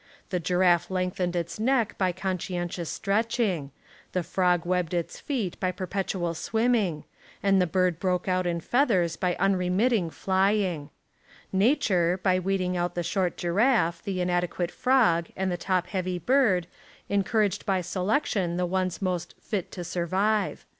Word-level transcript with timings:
The 0.31 0.39
giraffe 0.39 0.89
lengthened 0.89 1.35
its 1.35 1.59
neck 1.59 1.95
by 1.99 2.11
conscientious 2.11 2.89
stretching; 2.89 3.69
the 4.13 4.23
frog 4.23 4.65
webbed 4.65 4.95
its 4.95 5.19
feet 5.19 5.59
by 5.59 5.71
perpetual 5.71 6.33
swim 6.33 6.71
ming; 6.71 7.03
and 7.43 7.61
the 7.61 7.67
bird 7.67 7.99
broke 7.99 8.27
out 8.27 8.47
in 8.47 8.61
feathers 8.61 9.15
by 9.15 9.35
unremitting 9.35 10.09
flying. 10.09 10.89
"Nature" 11.53 12.19
by 12.23 12.39
weeding 12.39 12.75
out 12.75 12.95
the 12.95 13.03
short 13.03 13.37
giraffe, 13.37 14.01
the 14.01 14.21
inadequate 14.21 14.71
frog, 14.71 15.27
and 15.37 15.51
the 15.51 15.53
Essays 15.55 15.67
and 15.69 15.83
Literary 15.83 15.83
Studies 15.83 15.83
top 15.83 15.87
heavy 15.93 16.17
bird 16.17 16.67
encouraged 17.07 17.65
by 17.67 17.81
selection 17.81 18.57
the 18.57 18.65
ones 18.65 19.03
most 19.03 19.35
"fit 19.39 19.71
to 19.73 19.83
survive." 19.83 20.65